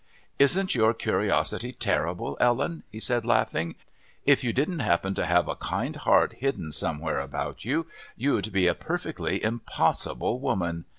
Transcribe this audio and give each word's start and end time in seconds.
"Isn't 0.39 0.73
your 0.73 0.95
curiosity 0.95 1.73
terrible, 1.73 2.35
Ellen!" 2.41 2.81
he 2.89 2.99
said, 2.99 3.23
laughing. 3.23 3.75
"If 4.25 4.43
you 4.43 4.51
didn't 4.51 4.79
happen 4.79 5.13
to 5.13 5.27
have 5.27 5.47
a 5.47 5.55
kind 5.55 5.95
heart 5.95 6.33
hidden 6.39 6.71
somewhere 6.71 7.19
about 7.19 7.65
you, 7.65 7.85
you'd 8.17 8.51
be 8.51 8.65
a 8.65 8.73
perfectly 8.73 9.43
impossible 9.43 10.39
woman. 10.39 10.85